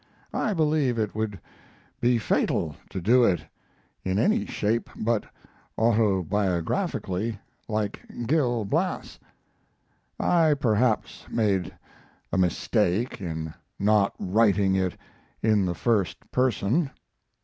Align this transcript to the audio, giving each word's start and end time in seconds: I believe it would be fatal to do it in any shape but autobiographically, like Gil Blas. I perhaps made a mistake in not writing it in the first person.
I 0.33 0.55
believe 0.55 0.97
it 0.97 1.13
would 1.13 1.39
be 1.99 2.17
fatal 2.17 2.75
to 2.89 2.99
do 2.99 3.23
it 3.23 3.45
in 4.03 4.17
any 4.17 4.47
shape 4.47 4.89
but 4.95 5.25
autobiographically, 5.77 7.37
like 7.67 8.01
Gil 8.25 8.65
Blas. 8.65 9.19
I 10.19 10.55
perhaps 10.55 11.27
made 11.29 11.77
a 12.33 12.37
mistake 12.39 13.21
in 13.21 13.53
not 13.77 14.15
writing 14.17 14.73
it 14.73 14.97
in 15.43 15.67
the 15.67 15.75
first 15.75 16.31
person. 16.31 16.89